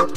Jangan 0.00 0.16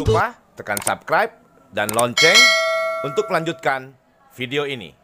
lupa 0.00 0.40
tekan 0.56 0.80
subscribe 0.80 1.36
dan 1.68 1.92
lonceng 1.92 2.40
untuk 3.04 3.28
melanjutkan 3.28 3.92
video 4.32 4.64
ini. 4.64 4.96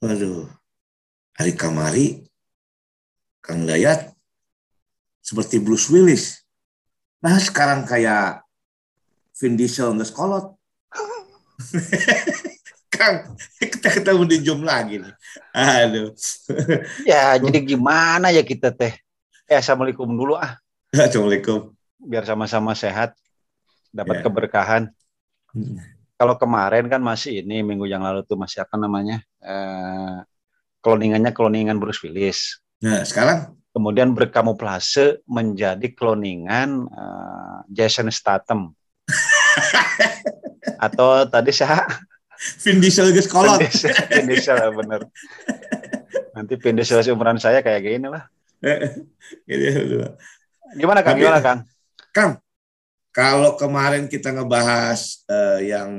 Waduh, 0.00 0.48
hari 1.36 1.52
kamari, 1.52 2.24
Kang 3.44 3.68
Dayat 3.68 4.16
seperti 5.20 5.60
Bruce 5.60 5.92
Willis. 5.92 6.40
Nah 7.20 7.36
sekarang 7.36 7.84
kayak 7.84 8.48
Vin 9.36 9.60
Diesel 9.60 9.92
nggak 9.92 10.08
sekolot. 10.08 10.56
Kang, 12.94 13.34
kita 13.58 13.88
ketemu 13.90 14.22
di 14.24 14.36
Zoom 14.40 14.62
lagi 14.62 15.02
nih. 15.02 15.14
Aduh. 15.50 16.14
Ya, 17.02 17.34
jadi 17.36 17.58
gimana 17.60 18.30
ya 18.30 18.46
kita 18.46 18.70
teh? 18.70 18.94
Eh, 19.44 19.58
Assalamualaikum 19.58 20.06
dulu 20.08 20.38
ah, 20.38 20.56
Assalamualaikum. 20.88 21.74
biar 21.98 22.22
sama-sama 22.22 22.72
sehat, 22.72 23.12
dapat 23.90 24.20
Ya. 24.20 24.22
keberkahan. 24.24 24.82
Kalau 26.14 26.38
kemarin 26.38 26.86
kan 26.86 27.02
masih 27.02 27.42
ini 27.42 27.60
minggu 27.60 27.84
yang 27.84 28.06
lalu 28.06 28.22
tuh 28.22 28.38
masih 28.38 28.62
apa 28.62 28.78
namanya? 28.78 29.18
Eh, 29.42 30.18
kloningannya 30.78 31.34
kloningan 31.34 31.82
Bruce 31.82 32.00
Willis. 32.06 32.62
Nah 32.80 33.02
sekarang 33.02 33.58
Kemudian 33.74 34.14
berkamuflase 34.14 35.18
menjadi 35.26 35.82
kloningan 35.98 36.86
eh, 36.86 37.58
Jason 37.74 38.06
Statham. 38.14 38.70
Atau 40.84 41.26
tadi 41.26 41.50
saya 41.50 41.82
Vin 42.62 42.78
Diesel 42.82 43.10
nggak 43.14 43.24
sekolot. 43.26 43.60
Vin 43.60 44.26
Diesel, 44.28 44.56
Diesel, 44.58 44.70
bener. 44.74 45.00
Nanti 46.34 46.54
Vin 46.58 46.76
Diesel 46.76 47.00
umuran 47.14 47.38
saya 47.38 47.62
kayak 47.62 47.82
gini 47.82 48.08
lah. 48.10 48.26
Ini, 49.50 49.66
aduh. 49.76 50.12
Gimana 50.74 51.00
Kang? 51.04 51.16
Gimana 51.20 51.40
Kang? 51.44 51.60
Kang, 52.14 52.32
kalau 53.14 53.54
kemarin 53.54 54.10
kita 54.10 54.34
ngebahas 54.34 55.22
eh, 55.30 55.70
yang 55.70 55.90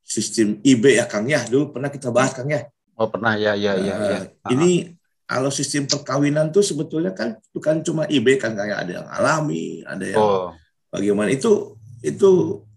sistem 0.00 0.58
IB 0.64 0.96
ya 0.96 1.04
Kang 1.04 1.28
ya, 1.28 1.44
dulu 1.44 1.76
pernah 1.76 1.92
kita 1.92 2.08
bahas 2.08 2.32
Kang 2.32 2.48
ya. 2.48 2.64
Oh 3.00 3.08
pernah 3.08 3.36
ya 3.36 3.56
ya 3.56 3.76
ya. 3.76 3.94
Eh, 3.96 4.08
ya. 4.08 4.18
Ini 4.52 4.92
kalau 5.24 5.48
sistem 5.48 5.86
perkawinan 5.86 6.50
tuh 6.50 6.64
sebetulnya 6.64 7.14
kan 7.14 7.38
bukan 7.54 7.86
cuma 7.86 8.04
IB 8.10 8.40
kan 8.40 8.56
kayak 8.56 8.84
ada 8.84 8.92
yang 9.00 9.08
alami, 9.08 9.80
ada 9.86 10.04
yang 10.04 10.18
Oh, 10.18 10.50
bagaimana 10.90 11.30
itu 11.30 11.79
itu 12.00 12.30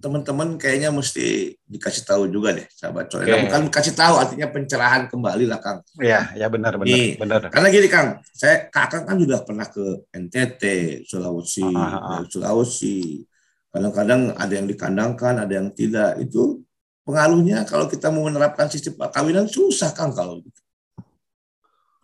teman-teman 0.03 0.59
kayaknya 0.59 0.91
mesti 0.91 1.55
dikasih 1.63 2.03
tahu 2.03 2.27
juga 2.27 2.51
deh 2.51 2.67
sahabat 2.75 3.07
coy. 3.07 3.23
Oke. 3.23 3.47
Bukan 3.47 3.63
kasih 3.71 3.95
tahu 3.95 4.19
artinya 4.19 4.51
pencerahan 4.51 5.07
kembali 5.07 5.47
lah 5.47 5.63
Kang. 5.63 5.79
ya 5.95 6.27
ya 6.35 6.51
benar 6.51 6.75
benar 6.75 6.91
Nih. 6.91 7.15
benar. 7.15 7.47
Karena 7.47 7.67
gini 7.71 7.87
Kang, 7.87 8.19
saya 8.35 8.67
kakak 8.67 9.07
kan 9.07 9.15
sudah 9.15 9.39
pernah 9.47 9.63
ke 9.63 10.03
NTT, 10.11 10.63
Sulawesi, 11.07 11.63
Ah, 11.71 11.87
ah, 11.87 11.99
ah. 12.19 12.21
Sulawesi. 12.27 13.23
Kadang-kadang 13.71 14.35
ada 14.35 14.53
yang 14.53 14.67
dikandangkan, 14.67 15.33
ada 15.39 15.53
yang 15.55 15.71
tidak. 15.71 16.19
Itu 16.19 16.59
pengaruhnya 17.07 17.63
kalau 17.63 17.87
kita 17.87 18.11
mau 18.11 18.27
menerapkan 18.27 18.67
sistem 18.67 18.99
perkawinan 18.99 19.47
susah 19.47 19.95
Kang 19.95 20.11
kalau 20.11 20.43
gitu. 20.43 20.59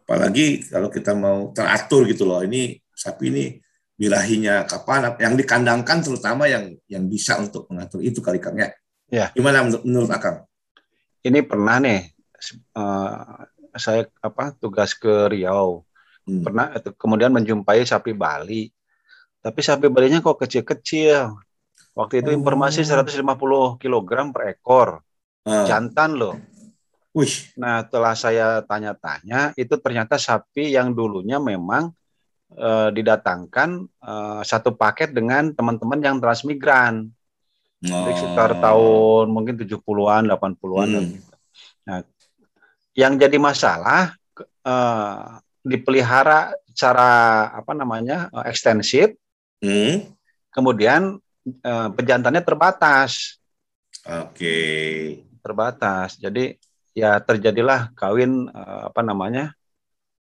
Apalagi 0.08 0.66
kalau 0.66 0.88
kita 0.90 1.12
mau 1.14 1.52
teratur 1.52 2.08
gitu 2.08 2.24
loh. 2.26 2.42
Ini 2.42 2.80
sapi 2.96 3.28
ini 3.30 3.46
birahinya 4.00 4.64
kapan 4.64 5.12
yang 5.20 5.36
dikandangkan 5.36 6.00
terutama 6.00 6.48
yang 6.48 6.72
yang 6.88 7.04
bisa 7.12 7.36
untuk 7.36 7.68
mengatur 7.68 8.00
itu 8.00 8.24
kali 8.24 8.40
Kang 8.40 8.56
ya. 8.56 8.72
Ya. 9.12 9.28
Gimana 9.36 9.68
menurut, 9.68 9.84
menurut 9.84 10.10
Akang? 10.16 10.48
Ini 11.20 11.44
pernah 11.44 11.84
nih 11.84 12.08
eh, 12.80 13.14
saya 13.76 14.08
apa 14.24 14.56
tugas 14.56 14.96
ke 14.96 15.28
Riau. 15.28 15.84
Hmm. 16.24 16.48
Pernah 16.48 16.72
itu 16.80 16.96
kemudian 16.96 17.36
menjumpai 17.36 17.84
sapi 17.84 18.16
Bali. 18.16 18.72
Tapi 19.44 19.60
sapi 19.60 19.92
Balinya 19.92 20.24
kok 20.24 20.40
kecil-kecil. 20.40 21.36
Waktu 21.96 22.24
itu 22.24 22.30
Oh. 22.32 22.38
informasi 22.40 22.88
150 22.88 23.76
kg 23.76 24.32
per 24.32 24.56
ekor. 24.56 25.04
Ah, 25.44 25.68
Jantan 25.68 26.16
loh. 26.16 26.36
wih, 27.10 27.52
Nah, 27.58 27.82
setelah 27.84 28.14
saya 28.14 28.48
tanya-tanya, 28.64 29.52
itu 29.58 29.74
ternyata 29.82 30.16
sapi 30.16 30.72
yang 30.78 30.94
dulunya 30.94 31.42
memang 31.42 31.90
eh, 32.54 32.90
didatangkan 32.94 33.70
eh, 33.86 34.42
satu 34.46 34.74
paket 34.74 35.14
dengan 35.14 35.54
teman-teman 35.54 36.00
yang 36.02 36.18
transmigran. 36.18 37.10
Jadi 37.80 38.12
sekitar 38.12 38.60
tahun 38.60 39.32
mungkin 39.32 39.56
70-an, 39.56 40.28
80-an. 40.28 40.36
Oh. 40.60 41.00
Hmm. 41.00 41.16
Nah, 41.88 42.00
yang 42.92 43.16
jadi 43.16 43.38
masalah 43.40 44.16
eh, 44.68 45.24
dipelihara 45.64 46.56
secara 46.68 47.10
apa 47.56 47.72
namanya 47.76 48.32
eh, 48.32 48.52
ekstensif, 48.52 49.16
Hmm. 49.60 50.16
kemudian 50.56 51.20
eh, 51.44 51.90
pejantannya 51.92 52.40
terbatas, 52.40 53.44
Oke. 54.08 54.56
terbatas. 55.44 56.16
Jadi 56.16 56.56
ya 56.96 57.20
terjadilah 57.20 57.92
kawin 57.92 58.48
eh, 58.48 58.82
apa 58.88 59.04
namanya? 59.04 59.52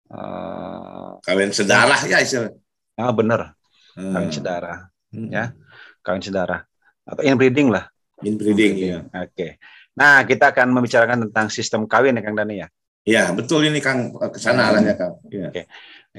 Eh, 0.10 1.10
Kawin 1.22 1.50
sedarah 1.50 2.00
ya 2.06 2.18
istilah. 2.20 2.54
ah 2.98 3.14
bener, 3.14 3.54
Hmm. 3.96 4.14
kawin 4.14 4.32
sedara, 4.32 4.90
Hmm. 5.12 5.30
ya. 5.30 5.54
kawin 6.02 6.24
sedara 6.24 6.66
atau 7.04 7.22
inbreeding 7.22 7.70
lah. 7.70 7.90
Inbreeding 8.20 8.74
ya. 8.78 9.00
Oke. 9.16 9.60
Nah, 9.96 10.24
kita 10.24 10.52
akan 10.52 10.72
membicarakan 10.72 11.28
tentang 11.28 11.48
sistem 11.50 11.86
kawin 11.86 12.16
ya 12.16 12.22
Kang 12.24 12.36
Dani 12.36 12.64
ya. 12.64 12.68
Ya, 13.04 13.32
betul 13.32 13.66
ini 13.66 13.80
Kang 13.80 14.12
ke 14.14 14.38
sana 14.38 14.70
arahnya 14.70 14.96
Kang. 14.96 15.18
Ya. 15.32 15.50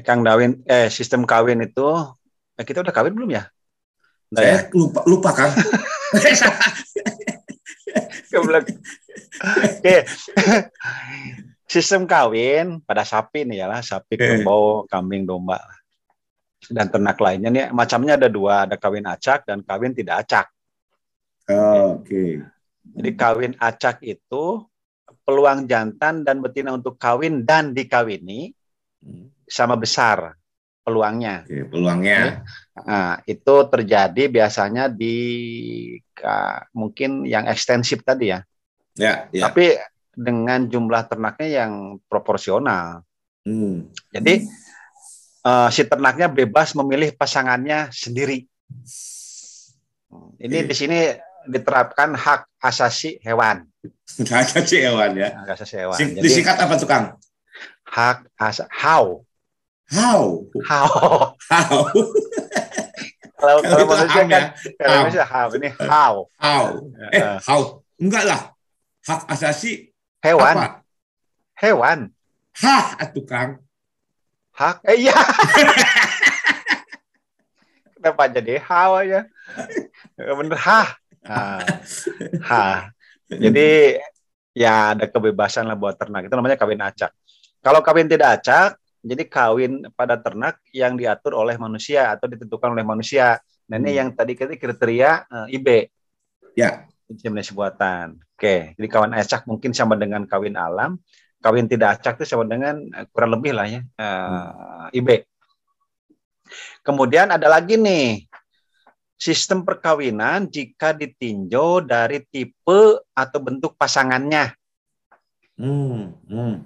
Kang 0.01 0.21
Dawin, 0.25 0.65
eh 0.65 0.89
sistem 0.89 1.25
kawin 1.25 1.61
itu, 1.61 1.87
eh, 2.57 2.65
kita 2.65 2.81
udah 2.81 2.93
kawin 2.93 3.13
belum 3.13 3.31
ya? 3.31 3.49
Ya? 4.33 4.35
Saya 4.37 4.57
lupa 4.73 5.01
lupa 5.07 5.31
Kang. 5.35 5.53
Keblek. 8.31 8.67
Oke. 9.43 9.97
Sistem 11.71 12.03
kawin 12.03 12.83
pada 12.83 13.07
sapi 13.07 13.47
nih 13.47 13.63
ya 13.63 13.67
lah, 13.71 13.79
sapi, 13.79 14.19
kerbau, 14.19 14.91
kambing, 14.91 15.23
domba 15.23 15.63
dan 16.67 16.91
ternak 16.91 17.17
lainnya 17.23 17.49
nih 17.49 17.65
macamnya 17.71 18.19
ada 18.19 18.27
dua, 18.27 18.67
ada 18.67 18.75
kawin 18.75 19.07
acak 19.07 19.47
dan 19.47 19.63
kawin 19.63 19.95
tidak 19.95 20.27
acak. 20.27 20.47
Oke. 21.95 22.43
Jadi 22.83 23.11
kawin 23.15 23.55
acak 23.63 24.03
itu 24.03 24.67
peluang 25.23 25.71
jantan 25.71 26.27
dan 26.27 26.43
betina 26.43 26.75
untuk 26.75 26.99
kawin 26.99 27.47
dan 27.47 27.71
dikawini 27.71 28.51
Hmm. 29.01 29.33
sama 29.49 29.81
besar 29.81 30.37
peluangnya. 30.85 31.49
Oke, 31.49 31.65
peluangnya. 31.73 32.45
Nah, 32.85 33.17
itu 33.25 33.55
terjadi 33.73 34.29
biasanya 34.29 34.93
di 34.93 35.17
mungkin 36.77 37.25
yang 37.25 37.49
ekstensif 37.49 38.05
tadi 38.05 38.29
ya. 38.29 38.45
Ya, 39.01 39.33
ya. 39.33 39.49
Tapi 39.49 39.81
dengan 40.13 40.67
jumlah 40.67 41.07
ternaknya 41.07 41.65
yang 41.65 41.73
proporsional. 42.11 43.03
Hmm. 43.47 43.89
Jadi 44.11 44.45
eh, 45.43 45.69
si 45.73 45.83
ternaknya 45.87 46.29
bebas 46.29 46.75
memilih 46.75 47.15
pasangannya 47.15 47.89
sendiri. 47.91 48.45
Ini 50.41 50.59
Oke. 50.65 50.69
di 50.69 50.75
sini 50.75 50.99
diterapkan 51.47 52.13
hak 52.13 52.61
asasi 52.61 53.21
hewan. 53.23 53.65
Nggak 54.21 54.39
ada 54.53 54.61
sih 54.67 54.81
hewan 54.83 55.11
ya. 55.17 55.29
Hak 55.45 55.57
asasi 55.57 55.75
hewan. 55.81 55.97
Sing- 55.97 56.13
Jadi 56.19 56.25
Disingkat 56.27 56.57
apa 56.61 56.75
tuh 56.77 56.89
Kang? 56.89 57.07
hak 57.91 58.23
asa 58.39 58.71
how 58.71 59.19
How? 59.91 60.47
how 60.63 61.35
How? 61.51 61.91
kalau 63.35 63.59
Kalau 63.67 63.85
manusia 63.91 64.23
ham 64.23 64.31
kan 64.31 64.45
ya. 64.55 64.55
kalau 64.79 65.27
how 65.27 65.47
ini 65.59 65.69
how 65.75 66.15
How? 66.39 66.65
Eh, 67.11 67.19
Eh, 67.19 67.37
how? 67.43 67.61
Enggak 67.99 68.25
lah. 68.31 68.41
Hak 69.03 69.27
asasi 69.27 69.90
hewan. 70.25 70.57
Apa? 70.57 70.69
hewan. 71.61 71.99
Hah, 72.61 72.87
atuh 72.99 73.25
Kang. 73.25 73.51
hak. 74.57 74.85
Eh 74.85 75.09
iya. 75.09 75.17
Kenapa 77.97 78.33
jadi 78.33 78.61
how 78.65 78.97
aja 79.01 79.29
bener. 80.17 80.57
Hah. 80.57 80.89
Nah, 81.21 81.61
hah. 82.45 82.89
Jadi 83.29 84.01
ya 84.57 84.97
ada 84.97 85.05
kebebasan 85.05 85.69
lah 85.69 85.77
buat 85.77 85.97
ternak. 85.97 86.29
Itu 86.29 86.35
namanya 86.37 86.57
kawin 86.57 86.81
acak. 86.81 87.13
Kalau 87.61 87.81
kawin 87.85 88.09
tidak 88.09 88.41
acak 88.41 88.77
jadi 89.01 89.25
kawin 89.29 89.89
pada 89.97 90.21
ternak 90.21 90.61
yang 90.77 90.97
diatur 90.97 91.33
oleh 91.37 91.57
manusia 91.57 92.13
atau 92.13 92.29
ditentukan 92.29 92.73
oleh 92.73 92.85
manusia. 92.85 93.41
Nah 93.69 93.77
ini 93.81 93.97
Hmm. 93.97 93.99
yang 94.05 94.09
tadi 94.13 94.33
kita 94.37 94.53
kriteria 94.57 95.11
eh, 95.49 95.57
IB 95.57 95.69
Ya. 96.59 96.85
Inseminasi 97.11 97.53
buatan 97.53 98.17
oke 98.17 98.79
jadi 98.79 98.87
kawin 98.89 99.13
acak 99.19 99.45
mungkin 99.51 99.75
sama 99.75 99.99
dengan 99.99 100.25
kawin 100.25 100.55
alam 100.55 100.97
kawin 101.43 101.67
tidak 101.67 102.01
acak 102.01 102.23
itu 102.23 102.31
sama 102.31 102.47
dengan 102.47 102.79
eh, 102.95 103.07
kurang 103.11 103.35
lebih 103.37 103.53
lah 103.53 103.67
ya 103.67 103.83
eh, 103.83 104.97
IB 104.97 105.27
kemudian 106.87 107.35
ada 107.35 107.51
lagi 107.51 107.75
nih 107.75 108.25
sistem 109.21 109.67
perkawinan 109.67 110.49
jika 110.49 110.97
ditinjau 110.97 111.85
dari 111.85 112.25
tipe 112.31 113.05
atau 113.13 113.39
bentuk 113.43 113.77
pasangannya 113.77 114.57
Hmm. 115.61 116.17
Hmm. 116.25 116.65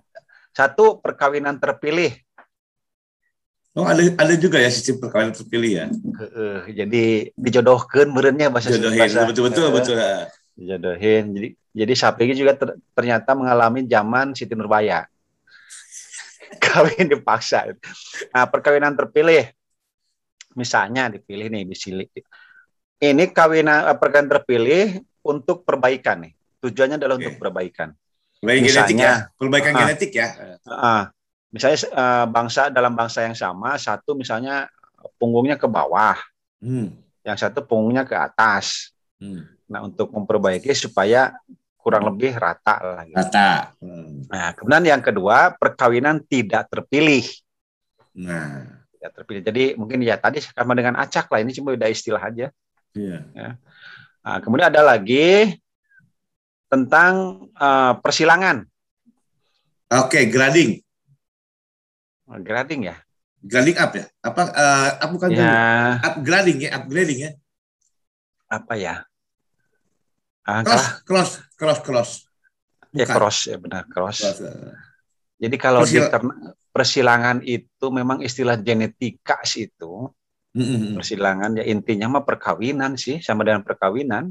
Satu 0.55 1.03
perkawinan 1.03 1.59
terpilih. 1.59 2.15
Oh, 3.75 3.83
ada 3.83 3.99
ada 4.07 4.35
juga 4.39 4.63
ya 4.63 4.71
sistem 4.71 5.03
perkawinan 5.03 5.35
terpilih 5.35 5.71
ya. 5.75 5.87
Heeh, 5.91 6.59
jadi 6.79 7.05
dijodohkan 7.35 8.07
merenya 8.07 8.47
bahasa 8.47 8.71
Jodohin 8.71 9.03
bahasa- 9.03 9.27
betul 9.27 9.51
betul 9.51 9.65
Heeh, 9.67 9.75
betul. 9.75 9.97
Dijodohin. 10.55 11.25
Jadi 11.35 11.49
jadi 11.75 11.93
Sapi 11.99 12.31
juga 12.33 12.55
ter- 12.55 12.79
ternyata 12.95 13.35
mengalami 13.35 13.83
zaman 13.83 14.31
Siti 14.31 14.55
Nurbaya. 14.55 15.03
Kawin 16.63 17.11
dipaksa. 17.11 17.75
Nah, 18.31 18.47
perkawinan 18.47 18.95
terpilih. 18.95 19.51
Misalnya 20.55 21.11
dipilih 21.11 21.51
nih 21.51 21.67
disilih. 21.67 22.07
Ini 23.03 23.25
kawinan 23.35 23.91
eh, 23.91 23.97
perkawinan 23.99 24.31
terpilih 24.31 25.03
untuk 25.27 25.67
perbaikan 25.67 26.23
nih. 26.23 26.33
Tujuannya 26.63 26.95
adalah 26.95 27.19
Oke. 27.19 27.27
untuk 27.27 27.37
perbaikan. 27.43 27.91
Perbaikan 28.39 28.63
Misalnya- 28.63 28.87
genetik 28.87 29.03
ya. 29.03 29.15
Perbaikan 29.35 29.73
Ah. 29.75 29.79
genetik 29.83 30.11
ya. 30.15 30.29
Ah, 30.63 31.05
misalnya 31.55 31.79
eh, 31.87 32.27
bangsa 32.27 32.67
dalam 32.75 32.99
bangsa 32.99 33.23
yang 33.23 33.39
sama, 33.39 33.79
satu 33.79 34.19
misalnya 34.19 34.67
punggungnya 35.17 35.55
ke 35.55 35.71
bawah, 35.71 36.19
Hmm. 36.59 36.91
yang 37.23 37.37
satu 37.39 37.63
punggungnya 37.63 38.03
ke 38.03 38.17
atas. 38.19 38.91
Hmm. 39.23 39.47
Nah, 39.71 39.85
untuk 39.87 40.09
memperbaiki 40.11 40.73
supaya 40.75 41.37
kurang 41.77 42.09
lebih 42.09 42.33
rata 42.37 42.81
lah. 42.81 43.05
Gitu. 43.05 43.17
Rata. 43.17 43.77
Hmm. 43.85 44.25
Nah, 44.29 44.57
kemudian 44.57 44.85
yang 44.97 45.03
kedua, 45.05 45.53
perkawinan 45.55 46.25
tidak 46.25 46.67
terpilih. 46.73 47.25
Nah, 48.17 48.81
Tidak 48.97 49.13
terpilih. 49.21 49.43
Jadi 49.45 49.65
mungkin 49.77 50.01
ya 50.01 50.17
tadi 50.17 50.41
sama 50.41 50.73
dengan 50.73 50.97
acak 50.97 51.29
lah, 51.29 51.45
ini 51.45 51.53
cuma 51.53 51.77
beda 51.77 51.93
istilah 51.93 52.25
aja. 52.25 52.49
iya. 52.97 53.21
Nah, 54.25 54.41
kemudian 54.41 54.73
ada 54.73 54.81
lagi 54.81 55.61
tentang 56.73 57.45
eh, 57.53 57.93
persilangan. 58.01 58.65
Oke, 59.93 60.27
grading. 60.33 60.81
Grading 62.27 62.89
ya. 62.89 62.97
Grading 63.45 63.77
up 63.77 63.93
ya? 63.93 64.05
Apa 64.25 64.43
eh, 64.49 64.91
apa 65.05 65.11
bukan 65.13 65.29
grading? 65.29 65.53
Ya, 65.53 66.01
upgrading 66.09 66.59
ya, 66.65 66.71
upgrading 66.81 67.19
ya. 67.21 67.33
apa 68.49 68.73
ya? 68.79 68.95
Ah, 70.45 70.61
Cross, 70.61 70.87
cross, 71.09 71.31
cross, 71.57 71.81
cross. 71.81 72.11
Ya 72.95 73.09
Bukan. 73.09 73.17
cross 73.17 73.39
ya 73.51 73.57
benar 73.59 73.83
cross. 73.91 74.21
Cross, 74.23 74.39
eh. 74.45 74.77
Jadi 75.41 75.57
kalau 75.59 75.83
di 75.83 75.99
Persil- 75.99 76.13
persilangan 76.71 77.39
itu 77.43 77.87
memang 77.91 78.23
istilah 78.23 78.55
genetika 78.61 79.43
sih 79.43 79.67
itu. 79.67 80.07
Mm, 80.55 80.63
mm, 80.63 80.79
mm. 80.79 80.93
Persilangan 81.03 81.51
ya 81.59 81.65
intinya 81.67 82.07
mah 82.07 82.23
perkawinan 82.23 82.95
sih 82.95 83.19
sama 83.19 83.43
dengan 83.43 83.67
perkawinan. 83.67 84.31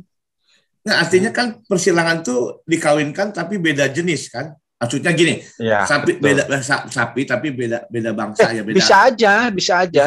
Nah, 0.83 0.95
artinya 0.99 1.31
kan 1.35 1.59
persilangan 1.67 2.23
tuh 2.23 2.63
dikawinkan 2.63 3.35
tapi 3.35 3.59
beda 3.59 3.91
jenis 3.91 4.31
kan? 4.31 4.55
Maksudnya 4.83 5.11
gini, 5.15 5.39
Ya. 5.55 5.87
sapi 5.87 6.19
betul. 6.19 6.23
beda 6.27 6.43
sa- 6.59 6.83
sapi 6.85 7.23
tapi 7.23 7.55
beda 7.55 7.87
beda 7.87 8.11
bangsa 8.11 8.51
ya 8.51 8.61
beda. 8.61 8.75
Bisa 8.75 8.95
aja, 9.07 9.33
bisa 9.47 9.73
aja. 9.79 10.05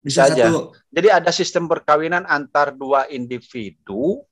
bisa 0.00 0.20
aja. 0.24 0.48
satu. 0.48 0.72
Jadi 0.88 1.08
ada 1.12 1.28
sistem 1.28 1.66
perkawinan 1.66 2.24
antar 2.24 2.72
dua 2.72 3.04
individu, 3.10 4.24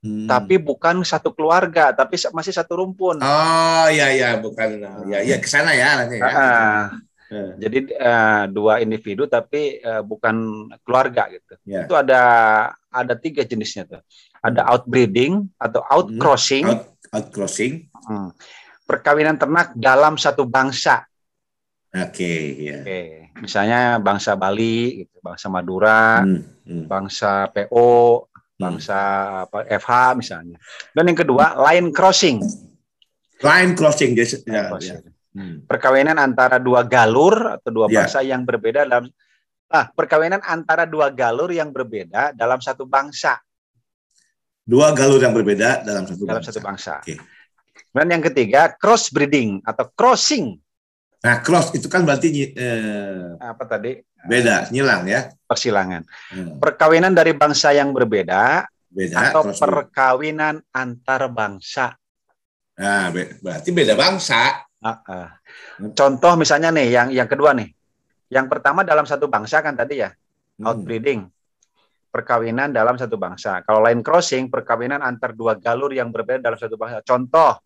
Hmm. 0.00 0.24
tapi 0.26 0.58
bukan 0.58 1.00
satu 1.00 1.32
keluarga, 1.32 1.92
tapi 1.92 2.16
masih 2.32 2.52
satu 2.52 2.76
rumpun. 2.76 3.20
Oh 3.20 3.86
iya 3.88 4.10
iya 4.10 4.30
bukan 4.36 4.80
ya 5.08 5.20
ya 5.22 5.36
ke 5.38 5.46
sana 5.46 5.72
ya 5.72 5.96
nanti 6.02 6.20
ya. 6.20 6.28
Eh, 7.32 7.50
jadi 7.56 7.78
eh, 7.88 8.42
dua 8.52 8.84
individu 8.84 9.24
tapi 9.24 9.80
eh, 9.80 10.02
bukan 10.04 10.68
keluarga 10.84 11.28
gitu. 11.32 11.56
Ya. 11.64 11.88
Itu 11.88 11.96
ada 11.96 12.20
ada 12.92 13.14
tiga 13.16 13.40
jenisnya 13.44 13.88
tuh. 13.88 14.00
Ada 14.44 14.68
outbreeding 14.72 15.48
atau 15.56 15.80
outcrossing, 15.88 16.68
Out, 16.68 16.84
out 17.16 17.26
crossing. 17.32 17.88
Hmm. 18.04 18.28
Perkawinan 18.84 19.36
ternak 19.36 19.72
dalam 19.74 20.14
satu 20.14 20.44
bangsa. 20.44 21.04
Oke 21.90 22.32
ya. 22.60 22.82
Oke, 22.82 23.00
misalnya 23.38 23.96
bangsa 23.98 24.34
Bali, 24.34 25.06
gitu, 25.06 25.16
bangsa 25.18 25.46
Madura, 25.46 26.20
Hmm, 26.20 26.42
hmm, 26.66 26.84
bangsa 26.84 27.48
PO, 27.48 28.26
bangsa 28.54 28.98
apa, 29.46 29.62
FH 29.64 29.90
misalnya. 30.18 30.58
Dan 30.90 31.06
yang 31.06 31.18
kedua 31.18 31.54
line 31.60 31.90
crossing, 31.90 32.42
Line 33.38 33.74
crossing 33.74 34.14
jadi 34.14 34.40
ya, 34.42 34.50
ya. 34.50 34.62
Crossing. 34.68 35.00
Hmm. 35.34 35.66
perkawinan 35.66 36.14
antara 36.14 36.62
dua 36.62 36.86
galur 36.86 37.58
atau 37.58 37.70
dua 37.70 37.86
Ya. 37.90 38.06
bangsa 38.06 38.22
yang 38.22 38.46
berbeda 38.46 38.86
dalam 38.86 39.10
ah 39.66 39.90
perkawinan 39.90 40.38
antara 40.40 40.86
dua 40.86 41.10
galur 41.10 41.50
yang 41.50 41.74
berbeda 41.74 42.30
dalam 42.30 42.62
satu 42.62 42.86
bangsa 42.86 43.42
Dua 44.62 44.94
galur 44.94 45.18
yang 45.18 45.34
berbeda 45.34 45.82
dalam 45.82 46.06
satu 46.06 46.22
dalam 46.24 46.38
bangsa. 46.38 46.48
satu 46.48 46.60
bangsa. 46.62 46.94
Oke. 47.02 47.14
Dan 47.94 48.10
yang 48.10 48.22
ketiga 48.22 48.74
cross 48.74 49.08
breeding 49.08 49.62
atau 49.62 49.86
crossing 49.94 50.58
Nah, 51.24 51.40
cross 51.40 51.72
itu 51.72 51.88
kan 51.88 52.04
berarti 52.04 52.52
eh, 52.52 53.32
apa 53.40 53.64
tadi 53.64 53.96
beda, 54.28 54.68
nyilang 54.68 55.08
ya. 55.08 55.32
persilangan. 55.48 56.04
Hmm, 56.28 56.60
Perkawinan 56.60 57.16
dari 57.16 57.32
bangsa 57.32 57.72
yang 57.72 57.96
berbeda 57.96 58.68
Beda. 58.92 59.32
atau 59.32 59.48
perkawinan 59.56 60.60
antar 60.68 61.32
bangsa. 61.32 61.96
Nah, 62.76 63.08
be- 63.08 63.40
berarti 63.40 63.72
beda 63.72 63.96
bangsa. 63.96 64.68
Ah, 64.84 65.00
ah. 65.08 65.28
Contoh 65.96 66.36
misalnya 66.36 66.68
nih 66.68 66.92
yang 66.92 67.08
yang 67.08 67.24
kedua 67.24 67.56
nih. 67.56 67.72
Yang 68.28 68.46
pertama 68.52 68.84
dalam 68.84 69.08
satu 69.08 69.24
bangsa 69.24 69.64
kan 69.64 69.72
tadi 69.72 70.04
ya, 70.04 70.12
Hmm. 70.60 70.76
outbreeding. 70.76 71.24
Perkawinan 72.12 72.68
dalam 72.68 73.00
satu 73.00 73.16
bangsa. 73.16 73.64
Kalau 73.64 73.80
line 73.80 74.04
crossing, 74.04 74.52
perkawinan 74.52 75.00
antar 75.00 75.32
dua 75.32 75.56
galur 75.56 75.88
yang 75.88 76.12
berbeda 76.12 76.52
dalam 76.52 76.60
satu 76.60 76.76
bangsa. 76.76 77.00
Contoh 77.00 77.64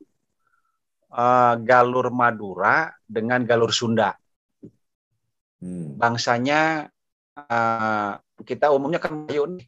eh, 1.12 1.55
galur 1.64 2.12
Madura 2.12 2.93
dengan 3.05 3.44
galur 3.44 3.72
Sunda. 3.72 4.12
Hmm. 5.58 5.99
Bangsanya 5.99 6.87
eh, 7.37 8.12
kita 8.44 8.70
umumnya 8.70 9.00
kan 9.02 9.26
Melayu 9.26 9.58
nih. 9.58 9.66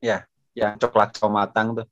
Ya, 0.00 0.28
yang 0.54 0.78
coklat 0.78 1.16
matang 1.28 1.76
tuh. 1.76 1.86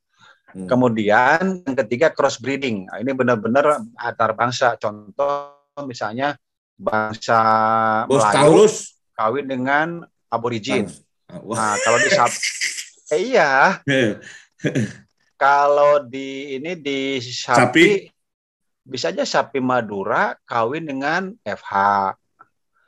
Hmm. 0.54 0.70
Kemudian 0.70 1.66
yang 1.66 1.76
ketiga 1.84 2.14
cross 2.14 2.38
breeding. 2.38 2.86
Nah, 2.86 3.02
ini 3.02 3.10
benar-benar 3.10 3.82
antar 3.98 4.38
bangsa. 4.38 4.78
Contoh 4.78 5.66
misalnya 5.82 6.38
bangsa 6.78 7.40
Bos 8.06 8.22
Melayu 8.22 8.34
Taurus. 8.34 8.74
kawin 9.18 9.46
dengan 9.50 9.88
aborigin. 10.30 10.86
Wah. 11.42 11.58
Nah, 11.58 11.74
kalau 11.82 11.98
di 11.98 12.10
eh, 13.14 13.20
iya, 13.34 13.82
kalau 15.44 16.00
di 16.00 16.56
ini 16.56 16.72
di 16.72 17.20
sapi, 17.20 17.60
Sapi. 17.60 17.88
bisa 18.80 19.12
aja 19.12 19.28
sapi 19.28 19.60
Madura 19.60 20.32
kawin 20.48 20.88
dengan 20.88 21.36
FH, 21.44 21.72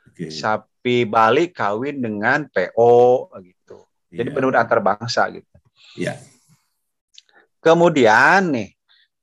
Oke. 0.09 0.33
sapi 0.33 1.05
Bali 1.05 1.53
kawin 1.53 2.01
dengan 2.01 2.49
PO 2.49 3.29
gitu. 3.45 3.85
Jadi 4.09 4.25
Iya. 4.25 4.33
benar-benar 4.33 4.65
antar 4.65 4.79
bangsa 4.81 5.29
gitu. 5.29 5.53
Iya. 6.01 6.17
Kemudian 7.61 8.49
nih, 8.49 8.73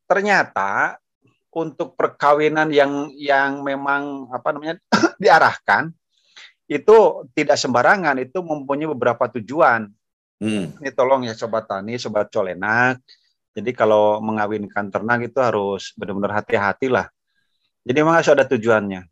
ternyata 0.06 1.02
untuk 1.50 1.98
perkawinan 1.98 2.70
yang 2.70 3.10
yang 3.18 3.66
memang 3.66 4.30
apa 4.30 4.54
namanya 4.54 4.78
diarahkan 5.22 5.90
itu 6.70 7.26
tidak 7.34 7.58
sembarangan, 7.58 8.14
itu 8.22 8.38
mempunyai 8.46 8.86
beberapa 8.94 9.26
tujuan. 9.26 9.90
Hmm. 10.38 10.70
Ini 10.78 10.90
tolong 10.94 11.26
ya 11.26 11.34
sobat 11.34 11.66
tani, 11.66 11.98
sobat 11.98 12.30
colenak. 12.30 13.02
Jadi 13.54 13.70
kalau 13.70 14.18
mengawinkan 14.18 14.90
ternak 14.90 15.30
itu 15.30 15.38
harus 15.38 15.94
benar-benar 15.94 16.42
hati-hati 16.42 16.90
lah. 16.90 17.06
Jadi 17.86 17.96
memang 18.02 18.18
harus 18.18 18.30
ada 18.34 18.42
tujuannya. 18.42 19.06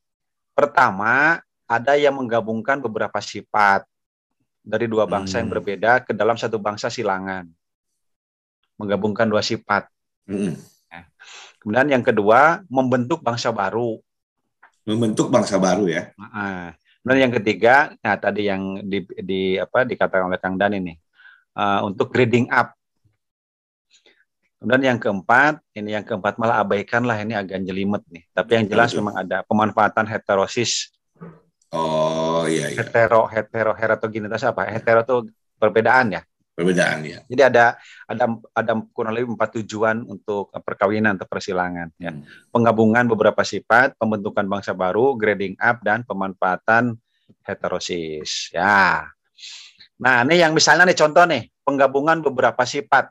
Pertama, 0.52 1.38
ada 1.70 1.92
yang 1.94 2.18
menggabungkan 2.18 2.82
beberapa 2.82 3.22
sifat 3.22 3.86
dari 4.66 4.90
dua 4.90 5.06
bangsa 5.06 5.38
yang 5.38 5.46
Hmm. 5.46 5.56
berbeda 5.58 6.02
ke 6.02 6.12
dalam 6.12 6.34
satu 6.34 6.58
bangsa 6.58 6.90
silangan. 6.90 7.46
Menggabungkan 8.76 9.30
dua 9.30 9.46
sifat. 9.46 9.86
Hmm. 10.26 10.58
Kemudian 11.62 11.94
yang 11.94 12.02
kedua, 12.02 12.66
membentuk 12.66 13.22
bangsa 13.22 13.54
baru. 13.54 14.02
Membentuk 14.82 15.30
bangsa 15.30 15.62
baru 15.62 15.86
ya. 15.86 16.10
Nah, 16.18 16.74
kemudian 16.98 17.30
yang 17.30 17.34
ketiga, 17.38 17.94
nah 18.02 18.18
tadi 18.18 18.50
yang 18.50 18.82
di, 18.82 19.06
di 19.22 19.54
apa 19.54 19.86
dikatakan 19.86 20.26
oleh 20.26 20.42
Kang 20.42 20.58
Dan 20.58 20.74
ini 20.82 20.98
eh, 21.54 21.80
untuk 21.86 22.10
grading 22.10 22.50
up. 22.50 22.74
Kemudian 24.62 24.94
yang 24.94 25.00
keempat, 25.02 25.58
ini 25.74 25.90
yang 25.98 26.06
keempat 26.06 26.38
malah 26.38 26.62
abaikan 26.62 27.02
lah 27.02 27.18
ini 27.18 27.34
agak 27.34 27.66
jelimet 27.66 28.06
nih. 28.06 28.22
Tapi 28.30 28.50
yang 28.62 28.66
jelas 28.70 28.94
Betul. 28.94 28.98
memang 29.02 29.14
ada 29.26 29.42
pemanfaatan 29.42 30.06
heterosis, 30.06 30.94
Oh 31.72 32.44
iya 32.44 32.68
iya. 32.68 32.84
hetero, 32.84 33.24
hetero, 33.32 33.72
heterogenitas 33.72 34.44
apa? 34.44 34.68
Hetero 34.68 35.00
itu 35.00 35.16
perbedaan 35.56 36.20
ya. 36.20 36.22
Perbedaan 36.52 37.00
ya. 37.00 37.24
Jadi 37.24 37.42
ada 37.48 37.80
ada 38.04 38.24
ada 38.52 38.72
kurang 38.92 39.16
lebih 39.16 39.32
empat 39.32 39.56
tujuan 39.56 40.04
untuk 40.04 40.52
perkawinan 40.52 41.16
atau 41.16 41.24
persilangan. 41.24 41.88
Ya. 41.96 42.12
Hmm. 42.12 42.28
penggabungan 42.52 43.08
beberapa 43.08 43.40
sifat, 43.40 43.96
pembentukan 43.96 44.44
bangsa 44.44 44.76
baru, 44.76 45.16
grading 45.16 45.56
up 45.56 45.80
dan 45.80 46.04
pemanfaatan 46.04 47.00
heterosis. 47.40 48.52
Ya. 48.52 49.08
Nah, 49.96 50.28
ini 50.28 50.44
yang 50.44 50.52
misalnya 50.52 50.84
nih 50.84 50.98
contoh 50.98 51.24
nih, 51.24 51.48
penggabungan 51.64 52.20
beberapa 52.20 52.68
sifat. 52.68 53.08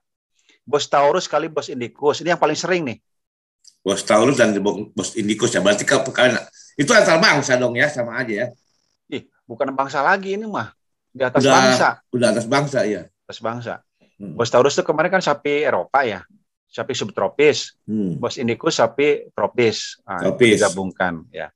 Bos 0.62 0.86
Taurus 0.88 1.26
kali 1.26 1.50
bos 1.50 1.68
Indicus, 1.68 2.22
ini 2.22 2.32
yang 2.32 2.42
paling 2.42 2.58
sering 2.58 2.86
nih. 2.86 2.98
Bos 3.82 4.06
Taurus 4.06 4.38
dan 4.38 4.54
bos 4.62 5.18
Indicus 5.18 5.52
ya. 5.52 5.60
Berarti 5.60 5.84
kalau 5.84 6.06
kalian 6.14 6.38
itu 6.78 6.90
antar 6.94 7.18
bangsa 7.18 7.58
dong 7.58 7.74
ya, 7.74 7.90
sama 7.90 8.22
aja 8.22 8.46
ya. 8.46 8.48
Ih, 9.10 9.26
bukan 9.44 9.74
bangsa 9.74 10.06
lagi 10.06 10.38
ini 10.38 10.46
mah. 10.46 10.70
Di 11.12 11.26
atas 11.26 11.44
Udah- 11.44 11.54
bangsa. 11.58 11.88
Udah 12.14 12.28
atas 12.32 12.46
bangsa 12.48 12.80
ya. 12.86 13.02
Atas 13.26 13.40
bangsa. 13.42 13.74
Hmm. 14.22 14.38
Bos 14.38 14.48
Taurus 14.54 14.78
itu 14.78 14.86
kemarin 14.86 15.10
kan 15.10 15.24
sapi 15.26 15.66
Eropa 15.66 16.06
ya. 16.06 16.22
Sapi 16.72 16.94
subtropis. 16.96 17.76
Hmm. 17.90 18.16
Bos 18.22 18.38
Indicus 18.38 18.78
sapi 18.80 19.28
tropis. 19.34 20.00
Ah, 20.08 20.22
itu 20.24 20.38
Tropis. 20.38 20.62
digabungkan 20.62 21.26
ya. 21.34 21.50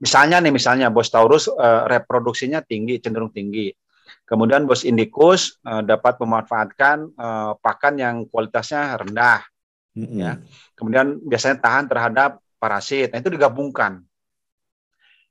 Misalnya 0.00 0.40
nih 0.42 0.50
misalnya 0.50 0.88
Bos 0.88 1.12
Taurus 1.12 1.46
eh, 1.52 1.82
reproduksinya 1.86 2.64
tinggi 2.64 2.98
cenderung 2.98 3.30
tinggi. 3.30 3.70
Kemudian 4.28 4.68
Bos 4.68 4.84
Indicus 4.84 5.56
eh, 5.64 5.82
dapat 5.82 6.20
memanfaatkan 6.20 6.96
eh, 7.12 7.52
pakan 7.58 7.94
yang 7.96 8.16
kualitasnya 8.28 8.96
rendah. 8.98 9.42
Mm-mm. 9.96 10.18
Ya. 10.20 10.32
Kemudian 10.78 11.18
biasanya 11.24 11.58
tahan 11.58 11.86
terhadap 11.90 12.30
parasit. 12.60 13.10
Nah, 13.10 13.18
itu 13.18 13.30
digabungkan. 13.32 14.04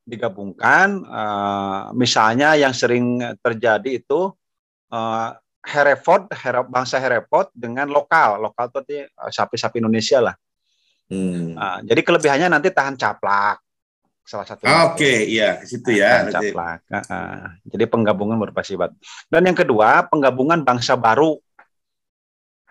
Digabungkan 0.08 1.04
eh, 1.04 1.82
misalnya 1.94 2.56
yang 2.56 2.72
sering 2.72 3.20
terjadi 3.44 4.02
itu 4.02 4.34
eh, 4.92 5.30
Hereford, 5.68 6.32
Here- 6.32 6.64
bangsa 6.72 6.96
Hereford 6.96 7.52
dengan 7.52 7.92
lokal. 7.92 8.40
Lokal 8.40 8.72
itu 8.72 9.04
sapi-sapi 9.12 9.84
Indonesia 9.84 10.24
lah. 10.24 10.36
Hmm. 11.08 11.56
Nah, 11.56 11.80
jadi 11.84 12.04
kelebihannya 12.04 12.48
nanti 12.52 12.72
tahan 12.72 12.96
caplak. 12.96 13.60
Salah 14.28 14.44
satu. 14.44 14.68
Ah, 14.68 14.92
Oke, 14.92 15.24
iya 15.24 15.56
ke 15.56 15.64
situ 15.64 15.96
ya. 15.96 16.20
Tahan 16.20 16.26
Nanti. 16.28 16.52
caplak. 16.52 16.80
Ah, 16.92 17.00
ah. 17.08 17.40
Jadi 17.64 17.84
penggabungan 17.88 18.36
berupa 18.36 18.60
sifat. 18.60 18.92
Dan 19.32 19.48
yang 19.48 19.56
kedua, 19.56 20.04
penggabungan 20.04 20.68
bangsa 20.68 21.00
baru. 21.00 21.40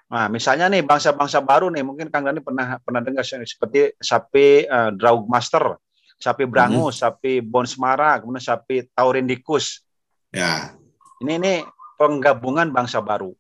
Nah, 0.06 0.28
misalnya 0.28 0.68
nih 0.68 0.84
bangsa-bangsa 0.84 1.40
baru 1.40 1.72
nih, 1.72 1.82
mungkin 1.82 2.12
Kang 2.12 2.28
Dani 2.28 2.38
pernah 2.38 2.76
pernah 2.78 3.00
dengar 3.00 3.25
seperti 3.25 3.96
sapi 3.98 4.68
eh, 4.68 4.90
Draugmaster, 4.94 5.80
sapi 6.14 6.44
Brangus, 6.44 7.00
sapi 7.00 7.40
Bonsmara, 7.40 8.20
kemudian 8.20 8.44
sapi 8.44 8.86
Taurindicus. 8.92 9.80
Ya, 10.30 10.76
Ini 11.25 11.40
ini 11.40 11.52
penggabungan 11.96 12.68
bangsa 12.68 13.00
baru. 13.00 13.32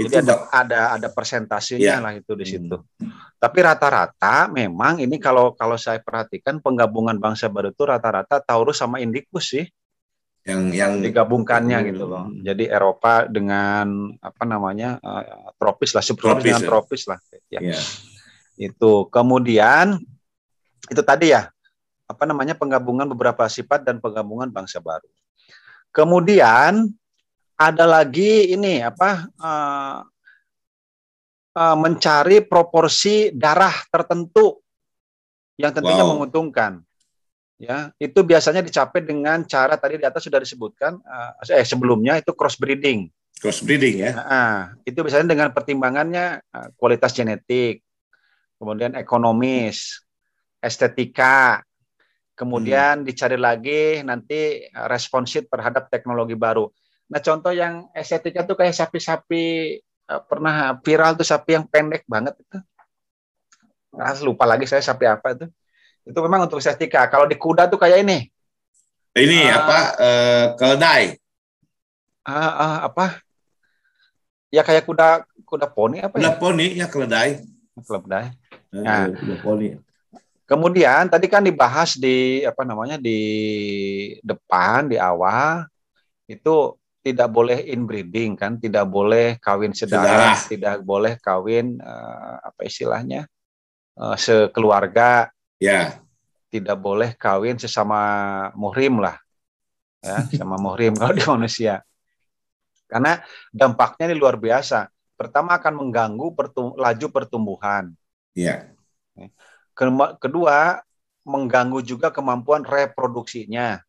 itu 0.00 0.08
Jadi 0.08 0.24
ada 0.24 0.34
bak- 0.34 0.48
ada 0.50 0.78
ada 0.96 1.08
persentasinya 1.12 1.84
Iya. 1.84 2.00
lah 2.00 2.12
itu 2.16 2.32
di 2.32 2.46
situ. 2.48 2.76
Tapi 3.42 3.58
rata-rata 3.58 4.46
memang 4.46 5.02
ini 5.02 5.18
kalau 5.18 5.50
kalau 5.58 5.74
saya 5.74 5.98
perhatikan 5.98 6.62
penggabungan 6.62 7.18
bangsa 7.18 7.50
baru 7.50 7.74
itu 7.74 7.82
rata-rata 7.82 8.38
Taurus 8.38 8.78
sama 8.78 9.02
Indicus 9.02 9.50
sih 9.50 9.66
yang 10.46 10.70
yang 10.70 11.02
digabungkannya 11.02 11.78
Hmm. 11.82 11.88
gitu 11.90 12.04
loh. 12.06 12.30
Jadi 12.38 12.70
Eropa 12.70 13.26
dengan 13.26 14.14
apa 14.22 14.42
namanya 14.46 15.02
eh, 15.02 15.50
tropis 15.58 15.90
lah, 15.90 16.06
subtropis 16.06 16.38
Tropis, 16.38 16.46
dengan 16.46 16.62
ya. 16.62 16.68
tropis 16.70 17.02
lah. 17.10 17.18
Ya. 17.50 17.60
ya. 17.74 17.80
Itu 18.54 19.10
kemudian 19.10 19.98
itu 20.86 21.02
tadi 21.02 21.34
ya 21.34 21.50
apa 22.06 22.22
namanya 22.22 22.54
penggabungan 22.54 23.10
beberapa 23.10 23.42
sifat 23.50 23.82
dan 23.82 23.98
penggabungan 23.98 24.54
bangsa 24.54 24.78
baru. 24.78 25.10
Kemudian 25.90 26.94
ada 27.58 27.84
lagi 27.90 28.54
ini 28.54 28.86
apa 28.86 29.26
eh, 29.26 29.96
eh, 31.52 31.76
mencari 31.76 32.44
proporsi 32.44 33.30
darah 33.32 33.72
tertentu 33.88 34.60
yang 35.60 35.72
tentunya 35.72 36.02
Wow. 36.02 36.16
menguntungkan. 36.16 36.80
Ya, 37.62 37.94
itu 38.02 38.26
biasanya 38.26 38.58
dicapai 38.58 39.06
dengan 39.06 39.46
cara 39.46 39.78
tadi 39.78 39.94
di 39.94 40.02
atas 40.02 40.26
sudah 40.26 40.42
disebutkan 40.42 40.98
eh, 40.98 41.60
eh 41.62 41.66
sebelumnya 41.66 42.18
itu 42.18 42.34
crossbreeding. 42.34 43.06
crossbreeding 43.38 43.96
ya. 44.06 44.12
Nah, 44.14 44.60
itu 44.86 44.98
biasanya 45.02 45.30
dengan 45.30 45.48
pertimbangannya 45.54 46.42
eh, 46.42 46.68
kualitas 46.74 47.14
genetik, 47.14 47.82
kemudian 48.58 48.98
ekonomis, 48.98 50.02
estetika, 50.58 51.62
kemudian 52.34 53.06
dicari 53.06 53.38
lagi 53.38 54.02
nanti 54.02 54.66
responsif 54.90 55.46
terhadap 55.46 55.86
teknologi 55.86 56.34
baru. 56.34 56.66
Nah, 57.12 57.20
contoh 57.22 57.54
yang 57.54 57.86
estetika 57.94 58.42
tuh 58.42 58.56
kayak 58.58 58.74
sapi-sapi 58.74 59.78
pernah 60.06 60.76
viral 60.80 61.16
tuh 61.16 61.24
sapi 61.24 61.56
yang 61.56 61.64
pendek 61.64 62.02
banget 62.04 62.34
itu. 62.36 62.58
Nggak 63.92 64.24
lupa 64.24 64.44
lagi 64.48 64.64
saya 64.64 64.80
sapi 64.80 65.04
apa 65.04 65.36
itu. 65.36 65.46
Itu 66.02 66.18
memang 66.24 66.48
untuk 66.50 66.58
estetika. 66.58 67.06
Kalau 67.06 67.28
di 67.28 67.36
kuda 67.38 67.68
tuh 67.70 67.78
kayak 67.78 68.02
ini. 68.02 68.26
Ini 69.12 69.38
Ah. 69.46 69.56
apa? 69.60 69.78
eh, 70.00 70.44
keledai. 70.56 71.04
Ah, 72.24 72.52
ah, 72.54 72.76
apa? 72.88 73.20
Ya 74.48 74.64
kayak 74.64 74.84
kuda 74.84 75.24
kuda 75.44 75.66
poni 75.68 76.00
apa 76.00 76.16
Udah 76.16 76.32
ya? 76.32 76.38
poni 76.40 76.66
ya 76.76 76.86
keledai. 76.88 77.40
Keledai. 77.84 78.32
Eh, 78.72 78.80
Nah. 78.80 79.08
Udah 79.12 79.38
poni. 79.44 79.76
Kemudian 80.48 81.08
tadi 81.08 81.28
kan 81.32 81.40
dibahas 81.40 81.96
di 81.96 82.44
apa 82.44 82.60
namanya 82.64 83.00
di 83.00 83.20
depan 84.20 84.88
di 84.92 85.00
awal 85.00 85.64
itu 86.28 86.76
tidak 87.02 87.28
boleh 87.28 87.58
inbreeding 87.66 88.38
kan, 88.38 88.56
tidak 88.56 88.86
boleh 88.86 89.34
kawin 89.36 89.74
Saudara. 89.74 90.06
sedarah, 90.06 90.36
tidak 90.46 90.76
boleh 90.80 91.18
kawin 91.18 91.76
eh, 91.76 92.34
apa 92.40 92.60
istilahnya 92.62 93.26
eh, 93.98 94.16
sekeluarga, 94.16 95.28
Ya. 95.58 95.98
tidak 96.46 96.78
boleh 96.78 97.14
kawin 97.14 97.58
sesama 97.58 97.98
muhrim 98.54 98.98
lah, 98.98 99.18
ya 99.98 100.22
sama 100.38 100.54
muhrim 100.56 100.94
kalau 100.94 101.10
di 101.12 101.22
manusia. 101.22 101.82
Karena 102.86 103.18
dampaknya 103.50 104.10
ini 104.10 104.16
luar 104.16 104.36
biasa. 104.36 104.86
Pertama 105.16 105.54
akan 105.56 105.74
mengganggu 105.80 106.34
pertum- 106.34 106.74
laju 106.76 107.06
pertumbuhan. 107.08 107.94
Ya. 108.34 108.68
Kema- 109.72 110.18
Kedua, 110.20 110.82
mengganggu 111.22 111.80
juga 111.80 112.10
kemampuan 112.10 112.66
reproduksinya. 112.66 113.80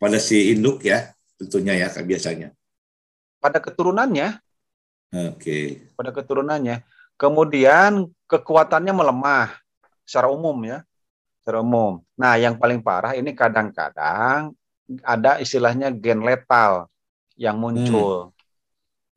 Pada 0.00 0.18
si 0.18 0.50
induk 0.50 0.82
ya, 0.82 1.14
tentunya 1.42 1.74
ya 1.82 1.88
kayak 1.90 2.06
biasanya. 2.06 2.48
Pada 3.42 3.58
keturunannya, 3.58 4.38
Oke. 5.34 5.90
pada 5.98 6.14
keturunannya. 6.14 6.86
Kemudian 7.18 8.06
kekuatannya 8.30 8.94
melemah 8.94 9.58
secara 10.06 10.30
umum 10.30 10.56
ya, 10.62 10.82
secara 11.42 11.62
umum. 11.62 12.02
Nah, 12.14 12.38
yang 12.38 12.54
paling 12.58 12.78
parah 12.82 13.14
ini 13.18 13.34
kadang-kadang 13.34 14.54
ada 15.02 15.38
istilahnya 15.42 15.90
gen 15.90 16.22
letal 16.22 16.86
yang 17.38 17.58
muncul. 17.58 18.30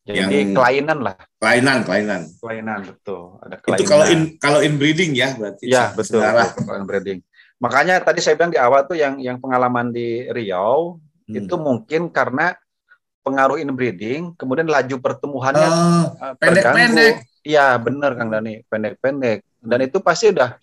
Jadi 0.06 0.54
Yang- 0.54 0.54
kelainan 0.54 1.00
lah, 1.02 1.18
Kelainan, 1.42 1.82
kelainan. 1.82 2.22
kelainan 2.38 2.80
betul. 2.86 3.42
Ada 3.42 3.58
kelainan. 3.58 3.80
Itu 3.82 3.86
kalau 3.90 4.06
in 4.06 4.22
kalau 4.38 4.60
inbreeding 4.62 5.18
ya 5.18 5.34
berarti. 5.34 5.66
Ya 5.66 5.90
betul, 5.98 6.22
betul, 6.22 6.62
kelainan 6.62 6.86
breeding. 6.86 7.20
Makanya 7.58 7.98
tadi 8.06 8.22
saya 8.22 8.38
bilang 8.38 8.54
di 8.54 8.62
awal 8.62 8.86
tuh 8.86 8.94
yang 9.02 9.18
yang 9.18 9.42
pengalaman 9.42 9.90
di 9.90 10.30
Riau 10.30 11.02
Hmm. 11.26 11.36
itu 11.42 11.56
mungkin 11.58 12.14
karena 12.14 12.54
pengaruh 13.26 13.58
inbreeding, 13.58 14.38
kemudian 14.38 14.70
laju 14.70 14.96
pertumbuhannya 15.02 15.66
Oh, 15.66 16.06
eh, 16.22 16.34
pendek-pendek. 16.38 17.14
terganggu. 17.18 17.34
Iya 17.46 17.66
benar 17.82 18.12
Kang 18.18 18.30
Dani, 18.30 18.62
pendek-pendek. 18.70 19.42
Dan 19.58 19.80
itu 19.82 19.98
pasti 20.02 20.30
udah 20.30 20.58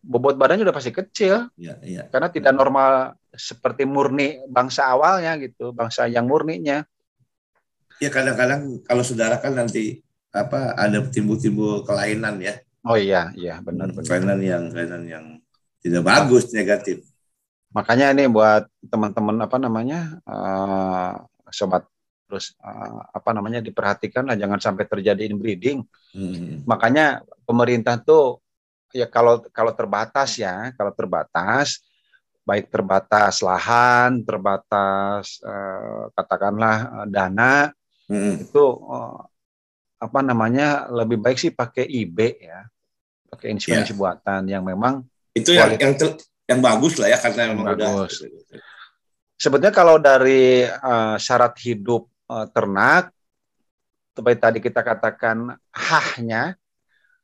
bobot 0.00 0.40
badannya 0.40 0.64
udah 0.64 0.76
pasti 0.76 0.88
kecil 0.94 1.52
ya, 1.60 1.76
ya. 1.84 2.08
karena 2.08 2.32
tidak 2.32 2.52
normal 2.56 3.12
seperti 3.36 3.84
murni 3.84 4.40
bangsa 4.48 4.88
awalnya 4.88 5.36
gitu, 5.36 5.72
bangsa 5.76 6.08
yang 6.08 6.24
murninya. 6.24 6.84
Ya 8.00 8.08
kadang-kadang 8.08 8.80
kalau 8.88 9.02
saudara 9.04 9.36
kan 9.42 9.52
nanti 9.52 10.00
apa 10.32 10.72
ada 10.76 11.04
timbul-timbul 11.08 11.84
kelainan 11.84 12.40
ya. 12.40 12.56
Oh 12.88 12.96
iya, 12.96 13.28
iya 13.36 13.60
benar 13.60 13.92
benar. 13.92 14.06
kelainan 14.06 14.40
yang 14.40 14.62
kelainan 14.72 15.02
yang 15.04 15.24
tidak 15.84 16.02
bagus 16.08 16.48
negatif. 16.56 17.04
Makanya 17.72 18.16
ini 18.16 18.24
buat 18.32 18.64
teman-teman 18.88 19.36
apa 19.44 19.56
namanya 19.60 20.16
eh, 20.24 21.12
sobat 21.52 21.84
terus 22.28 22.56
eh, 22.60 23.00
apa 23.12 23.30
namanya 23.32 23.60
diperhatikan 23.60 24.24
lah 24.28 24.36
jangan 24.36 24.60
sampai 24.60 24.84
terjadi 24.88 25.28
inbreeding. 25.28 25.84
Hmm. 26.16 26.64
Makanya 26.64 27.24
pemerintah 27.44 28.00
tuh 28.00 28.40
ya 28.92 29.04
kalau 29.04 29.44
kalau 29.52 29.72
terbatas 29.76 30.40
ya, 30.40 30.72
kalau 30.76 30.92
terbatas 30.96 31.84
baik 32.48 32.72
terbatas 32.72 33.44
lahan, 33.44 34.24
terbatas 34.24 35.40
eh, 35.44 36.04
katakanlah 36.16 36.76
eh, 37.04 37.08
dana 37.12 37.54
Hmm. 38.08 38.40
itu 38.40 38.64
eh, 38.88 39.20
apa 40.00 40.20
namanya 40.24 40.88
lebih 40.88 41.20
baik 41.20 41.36
sih 41.36 41.52
pakai 41.52 41.84
IB 41.84 42.40
ya, 42.40 42.64
pakai 43.28 43.52
inseminasi 43.52 43.92
buatan 43.92 44.48
yang 44.48 44.64
memang 44.64 45.04
Itu 45.36 45.52
yang 45.52 45.76
yang 45.76 45.92
ter- 45.92 46.16
yang 46.48 46.58
bagus 46.58 46.96
lah 46.96 47.12
ya 47.12 47.18
karena 47.20 47.40
Yang 47.44 47.50
memang 47.54 47.66
udah 47.76 47.76
bagus. 47.76 48.12
sebetulnya 49.36 49.70
kalau 49.70 50.00
dari 50.00 50.64
eh, 50.64 51.16
syarat 51.20 51.54
hidup 51.60 52.08
eh, 52.26 52.46
ternak 52.50 53.12
seperti 54.10 54.38
tadi 54.40 54.58
kita 54.58 54.80
katakan 54.82 55.36
haknya 55.70 56.58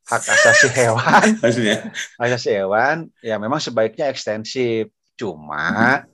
hak 0.04 0.22
asasi 0.22 0.68
hewan 0.78 1.26
maksudnya. 1.40 1.90
asasi 2.20 2.50
hewan 2.54 3.08
ya 3.18 3.40
memang 3.40 3.58
sebaiknya 3.58 4.06
ekstensif 4.06 4.92
cuma 5.16 6.04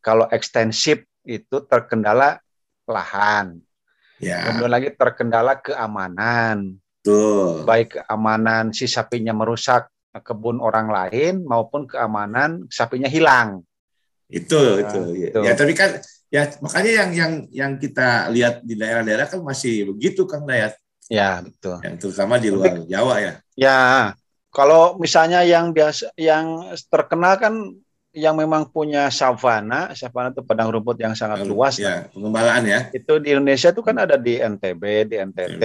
kalau 0.00 0.24
ekstensif 0.28 1.04
itu 1.22 1.56
terkendala 1.64 2.40
lahan 2.84 3.60
Ya. 4.22 4.46
kemudian 4.46 4.70
lagi 4.70 4.88
terkendala 4.94 5.58
keamanan 5.58 6.78
Tuh. 7.02 7.66
baik 7.66 7.98
keamanan 7.98 8.70
si 8.70 8.86
sapinya 8.86 9.34
merusak 9.34 9.90
kebun 10.22 10.62
orang 10.62 10.86
lain 10.92 11.42
maupun 11.42 11.90
keamanan 11.90 12.70
sapinya 12.70 13.10
hilang. 13.10 13.66
Itu 14.30 14.58
Ya, 14.58 14.86
itu. 14.86 14.98
Ya, 15.14 15.26
itu. 15.30 15.38
ya, 15.42 15.52
tapi 15.54 15.72
kan 15.74 15.90
ya 16.30 16.50
makanya 16.58 16.90
yang 17.02 17.10
yang 17.14 17.32
yang 17.50 17.72
kita 17.78 18.30
lihat 18.30 18.62
di 18.66 18.74
daerah-daerah 18.74 19.26
kan 19.30 19.40
masih 19.42 19.94
begitu 19.94 20.26
Kang 20.26 20.46
Dayat. 20.46 20.74
Ya, 21.10 21.44
betul. 21.44 21.78
Yang 21.84 21.94
terutama 22.00 22.40
di 22.40 22.48
luar 22.48 22.80
Jawa 22.88 23.14
ya. 23.20 23.32
Ya, 23.54 23.78
kalau 24.54 24.96
misalnya 24.96 25.44
yang 25.44 25.74
biasa 25.74 26.14
yang 26.16 26.72
terkenal 26.88 27.36
kan 27.36 27.54
yang 28.14 28.38
memang 28.38 28.70
punya 28.70 29.10
savana, 29.10 29.90
savana 29.98 30.30
itu 30.30 30.40
padang 30.46 30.70
rumput 30.70 31.02
yang 31.02 31.18
sangat 31.18 31.42
luas. 31.42 31.76
Ya, 31.82 32.06
pengembalaan 32.14 32.62
ya. 32.62 32.80
Itu 32.94 33.18
di 33.18 33.34
Indonesia 33.34 33.74
itu 33.74 33.82
kan 33.82 33.98
ada 33.98 34.14
di 34.14 34.38
NTB, 34.38 35.10
di 35.10 35.16
NTT, 35.18 35.62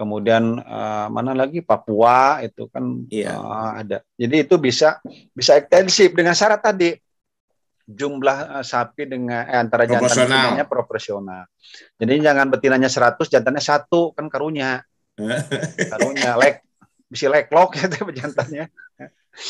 kemudian 0.00 0.56
eh, 0.56 1.06
mana 1.12 1.36
lagi 1.36 1.60
Papua 1.60 2.40
itu 2.40 2.72
kan 2.72 3.04
Iya. 3.12 3.36
eh, 3.36 3.70
ada. 3.84 3.98
Jadi 4.16 4.36
itu 4.48 4.56
bisa 4.56 4.96
bisa 5.36 5.60
ekstensif 5.60 6.16
dengan 6.16 6.32
syarat 6.32 6.64
tadi 6.64 6.96
jumlah 7.84 8.60
eh, 8.60 8.64
sapi 8.64 9.04
dengan 9.04 9.44
eh, 9.44 9.60
antara 9.60 9.84
jantan 9.84 10.08
Proporsional. 10.08 10.32
betinanya 10.40 10.64
proporsional. 10.64 11.42
Jadi 12.00 12.12
jangan 12.24 12.46
betinanya 12.48 12.88
100, 12.88 13.28
jantannya 13.28 13.60
satu 13.60 14.16
kan 14.16 14.32
karunya. 14.32 14.80
karunya 15.92 16.32
lek 16.40 16.64
bisa 17.12 17.28
leklok 17.28 17.76
ya 17.76 17.84
tapi 17.92 18.16
jantannya. 18.16 18.64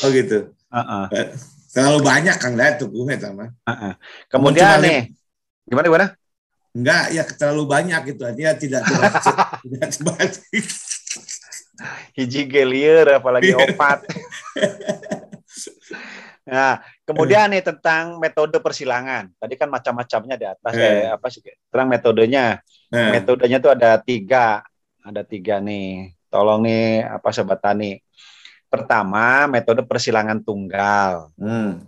Oh 0.03 0.11
gitu. 0.11 0.51
Heeh. 0.67 1.05
Terlalu 1.71 1.99
banyak 2.03 2.35
Kang 2.35 2.59
Dayat 2.59 2.83
tuh 2.83 2.91
gue 2.91 3.15
sama. 3.15 3.47
Kemudian 4.27 4.75
Cuma 4.75 4.83
nih 4.83 4.99
gimana 5.63 5.85
gimana? 5.87 6.07
Enggak, 6.71 7.05
ya 7.11 7.23
terlalu 7.27 7.63
banyak 7.67 8.01
gitu. 8.15 8.21
Artinya 8.23 8.53
tidak 8.55 8.81
tidak, 9.67 9.89
sebanding. 9.91 10.65
hiji 12.13 12.45
gelier 12.45 13.07
apalagi 13.09 13.51
Iya. 13.51 13.59
opat. 13.73 14.05
nah, 16.45 16.79
kemudian 17.03 17.51
nih 17.51 17.63
tentang 17.65 18.17
metode 18.17 18.57
persilangan. 18.61 19.29
Tadi 19.37 19.53
kan 19.57 19.69
macam-macamnya 19.69 20.35
di 20.37 20.45
atas. 20.47 20.73
Eh. 20.77 21.05
Eh, 21.05 21.07
apa 21.09 21.27
sih? 21.27 21.41
Terang 21.69 21.89
metodenya. 21.89 22.61
Nah, 22.91 23.11
Metodenya 23.15 23.57
tuh 23.59 23.71
ada 23.73 23.97
tiga. 23.97 24.61
Ada 25.01 25.25
tiga 25.25 25.57
nih. 25.59 26.11
Tolong 26.29 26.63
nih 26.63 27.03
apa 27.03 27.29
sobat 27.33 27.59
tani. 27.59 27.99
Pertama, 28.71 29.49
metode 29.51 29.83
persilangan 29.83 30.39
tunggal. 30.39 31.33
hmm, 31.35 31.83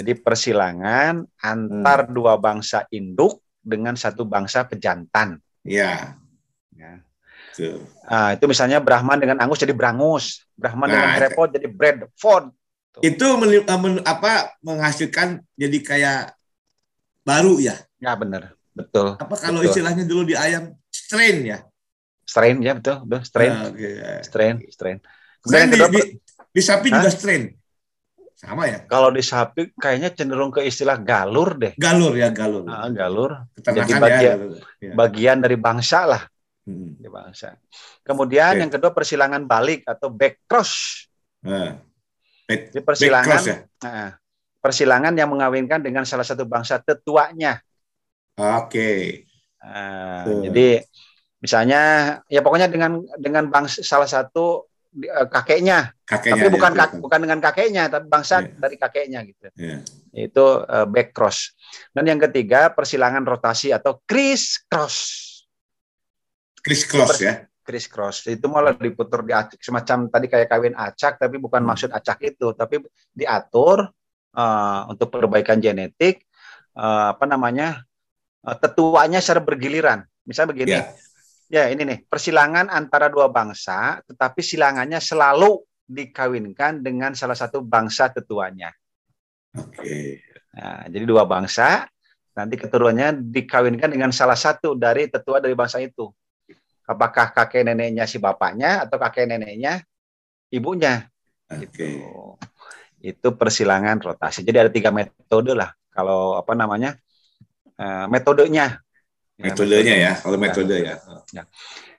Jadi 0.00 0.12
persilangan 0.16 1.28
antar 1.36 2.08
dua 2.08 2.40
bangsa 2.40 2.88
induk 2.88 3.41
dengan 3.62 3.94
satu 3.94 4.26
bangsa 4.26 4.66
pejantan. 4.66 5.38
ya. 5.62 6.18
Ya. 6.74 6.98
Tuh. 7.54 7.84
Ah, 8.08 8.34
itu 8.34 8.44
misalnya 8.50 8.80
Brahman 8.82 9.20
dengan 9.20 9.38
Angus 9.38 9.60
jadi 9.62 9.76
Brangus, 9.76 10.42
Brahman 10.58 10.88
Nah, 10.90 10.94
dengan 10.98 11.10
Hereford 11.14 11.50
jadi 11.54 11.68
Bradford. 11.70 12.50
Itu 13.04 13.26
meli- 13.38 13.62
eh, 13.64 13.78
men- 13.78 14.02
apa 14.04 14.56
menghasilkan 14.64 15.40
jadi 15.54 15.78
kayak 15.84 16.20
baru 17.22 17.60
ya. 17.62 17.76
Ya 18.02 18.12
benar, 18.18 18.58
betul. 18.74 19.14
Apa 19.20 19.36
kalau 19.38 19.62
Betul. 19.62 19.70
istilahnya 19.70 20.04
dulu 20.08 20.32
di 20.32 20.34
ayam 20.34 20.74
strain 20.90 21.44
ya? 21.46 21.58
Strain 22.26 22.56
ya 22.64 22.72
betul, 22.74 23.04
betul. 23.06 23.22
Strain, 23.28 23.52
Ah, 23.52 23.68
oke. 23.70 23.88
strain, 24.26 24.54
strain. 24.72 24.98
Kemudian 25.44 25.44
Strain 25.44 25.62
yang 25.62 25.70
di, 25.70 25.78
kedua, 25.78 25.88
di, 25.92 26.00
di 26.50 26.62
sapi 26.64 26.88
Hah? 26.90 26.94
juga 26.98 27.10
strain. 27.12 27.42
Sama 28.42 28.66
ya? 28.66 28.82
kalau 28.90 29.14
di 29.14 29.22
sapi 29.22 29.70
kayaknya 29.78 30.10
cenderung 30.10 30.50
ke 30.50 30.66
istilah 30.66 30.98
galur 30.98 31.54
deh. 31.54 31.72
Galur 31.78 32.10
ya, 32.18 32.26
galur. 32.34 32.66
Ah, 32.66 32.90
galur, 32.90 33.46
jadi 33.54 33.86
ya. 33.86 33.98
bagian-. 34.02 34.40
Ya. 34.82 34.92
bagian 34.98 35.38
dari 35.38 35.54
bangsa 35.54 36.10
lah, 36.10 36.22
Hmm. 36.66 36.98
di 36.98 37.06
bangsa. 37.06 37.54
Kemudian 38.02 38.54
Oke. 38.54 38.60
yang 38.66 38.70
kedua 38.70 38.90
persilangan 38.90 39.46
balik 39.46 39.86
atau 39.86 40.10
back 40.10 40.42
cross. 40.50 41.06
Nah, 41.46 41.78
Jadi 42.50 42.82
back 42.82 42.86
persilangan, 42.86 43.26
cross 43.30 43.46
ya. 43.46 43.56
nah, 43.82 44.10
persilangan 44.58 45.14
yang 45.14 45.30
mengawinkan 45.30 45.78
dengan 45.78 46.02
salah 46.02 46.26
satu 46.26 46.42
bangsa 46.42 46.82
tetuanya. 46.82 47.62
Oke. 48.34 49.22
Ah, 49.62 50.26
Betul. 50.26 50.50
jadi 50.50 50.68
misalnya 51.38 51.80
ya 52.26 52.42
pokoknya 52.42 52.66
dengan 52.70 53.02
dengan 53.18 53.46
bangsa 53.50 53.82
salah 53.86 54.06
satu 54.10 54.66
eh, 54.92 55.26
kakeknya, 55.28 55.96
Kakeknya. 56.04 56.42
tapi 56.44 56.48
bukan 56.52 56.72
kak, 56.76 56.90
bukan 57.00 57.18
dengan 57.24 57.40
kakeknya, 57.40 57.88
tapi 57.88 58.06
bangsa 58.06 58.44
Iya. 58.44 58.52
dari 58.60 58.76
kakeknya 58.76 59.18
gitu. 59.24 59.46
Iya. 59.56 59.78
Itu 60.12 60.44
eh, 60.62 60.86
back 60.86 61.16
cross. 61.16 61.56
Dan 61.90 62.04
yang 62.06 62.20
ketiga 62.20 62.68
persilangan 62.68 63.24
rotasi 63.24 63.72
atau 63.72 64.04
criss 64.04 64.60
cross. 64.68 64.96
Criss 66.60 66.84
cross 66.84 67.18
ya. 67.18 67.48
Criss 67.62 67.86
cross 67.86 68.26
itu 68.26 68.42
malah 68.50 68.74
diputar 68.74 69.22
di 69.22 69.30
acak 69.30 69.62
semacam 69.62 70.10
tadi 70.10 70.26
kayak 70.26 70.48
kawin 70.50 70.74
acak 70.74 71.14
tapi 71.16 71.38
bukan 71.38 71.62
Hmm. 71.62 71.70
maksud 71.72 71.90
acak 71.90 72.18
itu, 72.22 72.52
tapi 72.52 72.82
diatur 73.10 73.88
eh, 74.32 74.80
untuk 74.88 75.08
perbaikan 75.08 75.56
genetik 75.56 76.24
eh, 76.74 77.06
apa 77.12 77.24
namanya 77.24 77.80
eh, 78.42 78.56
tetuanya 78.58 79.20
secara 79.20 79.40
bergiliran. 79.40 80.02
Misalnya 80.22 80.50
begini. 80.52 80.72
Ya. 80.76 80.84
Ya, 81.52 81.68
ini 81.68 81.84
nih, 81.84 81.98
persilangan 82.08 82.72
antara 82.72 83.12
dua 83.12 83.28
bangsa, 83.28 84.00
tetapi 84.08 84.40
silangannya 84.40 84.96
selalu 84.96 85.60
dikawinkan 85.84 86.80
dengan 86.80 87.12
salah 87.12 87.36
satu 87.36 87.60
bangsa 87.60 88.08
tetuanya. 88.08 88.72
Oke. 89.52 90.24
Nah, 90.56 90.88
jadi 90.88 91.04
dua 91.04 91.28
bangsa, 91.28 91.84
nanti 92.32 92.56
keturunannya 92.56 93.20
dikawinkan 93.28 93.92
dengan 93.92 94.08
salah 94.16 94.32
satu 94.32 94.72
dari 94.72 95.12
tetua 95.12 95.44
dari 95.44 95.52
bangsa 95.52 95.76
itu. 95.84 96.08
Apakah 96.88 97.36
kakek 97.36 97.68
neneknya 97.68 98.08
si 98.08 98.16
bapaknya 98.16 98.88
atau 98.88 98.96
kakek 98.96 99.28
neneknya 99.28 99.84
ibunya? 100.48 101.04
Oke. 101.52 101.68
Gitu. 101.68 101.88
Itu 103.04 103.28
persilangan 103.36 104.00
rotasi. 104.00 104.40
Jadi 104.40 104.56
ada 104.56 104.72
tiga 104.72 104.88
metode 104.88 105.52
lah. 105.52 105.68
Kalau 105.92 106.40
apa 106.40 106.56
namanya 106.56 106.96
eh, 107.76 108.06
metodenya. 108.08 108.80
Ya, 109.42 109.50
Metodenya 109.50 109.96
ya, 109.98 110.12
kalau 110.22 110.38
Ya, 110.38 110.42
metode 110.46 110.76
ya. 110.86 110.94